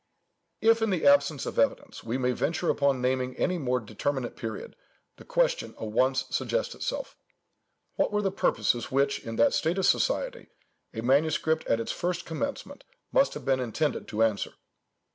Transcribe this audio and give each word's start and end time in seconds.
If, 0.61 0.81
in 0.81 0.89
the 0.89 1.05
absence 1.05 1.45
of 1.45 1.59
evidence, 1.59 2.03
we 2.03 2.17
may 2.17 2.31
venture 2.31 2.71
upon 2.71 3.03
naming 3.03 3.37
any 3.37 3.59
more 3.59 3.79
determinate 3.79 4.35
period, 4.35 4.75
the 5.17 5.23
question 5.25 5.75
at 5.79 5.87
once 5.89 6.25
suggests 6.31 6.73
itself, 6.73 7.15
What 7.97 8.11
were 8.11 8.23
the 8.23 8.31
purposes 8.31 8.89
which, 8.91 9.19
in 9.19 9.35
that 9.35 9.53
state 9.53 9.77
of 9.77 9.85
society, 9.85 10.47
a 10.91 11.01
manuscript 11.01 11.67
at 11.67 11.79
its 11.79 11.91
first 11.91 12.25
commencement 12.25 12.83
must 13.11 13.35
have 13.35 13.45
been 13.45 13.59
intended 13.59 14.07
to 14.07 14.23
answer? 14.23 14.55